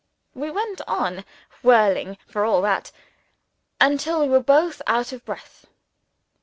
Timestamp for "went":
0.49-0.81